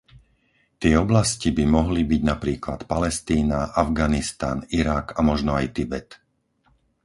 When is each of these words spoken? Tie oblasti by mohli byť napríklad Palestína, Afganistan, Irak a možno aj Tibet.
Tie 0.81 0.93
oblasti 1.05 1.49
by 1.57 1.61
mohli 1.77 2.01
byť 2.11 2.21
napríklad 2.31 2.79
Palestína, 2.91 3.59
Afganistan, 3.83 4.57
Irak 4.79 5.05
a 5.13 5.19
možno 5.29 5.51
aj 5.59 5.65
Tibet. 5.77 6.09